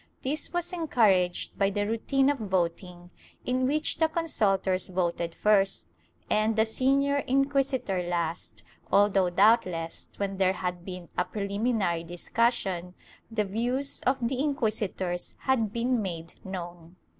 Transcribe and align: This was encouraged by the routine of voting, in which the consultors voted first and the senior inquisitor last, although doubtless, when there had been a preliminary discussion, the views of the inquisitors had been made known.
This 0.23 0.51
was 0.51 0.73
encouraged 0.73 1.59
by 1.59 1.69
the 1.69 1.85
routine 1.85 2.31
of 2.31 2.39
voting, 2.39 3.11
in 3.45 3.67
which 3.67 3.99
the 3.99 4.07
consultors 4.09 4.89
voted 4.89 5.35
first 5.35 5.89
and 6.27 6.55
the 6.55 6.65
senior 6.65 7.17
inquisitor 7.27 8.01
last, 8.01 8.63
although 8.91 9.29
doubtless, 9.29 10.09
when 10.17 10.37
there 10.37 10.53
had 10.53 10.83
been 10.83 11.09
a 11.19 11.23
preliminary 11.25 12.03
discussion, 12.03 12.95
the 13.29 13.43
views 13.45 14.01
of 14.07 14.27
the 14.27 14.39
inquisitors 14.43 15.35
had 15.37 15.71
been 15.71 16.01
made 16.01 16.33
known. 16.43 16.95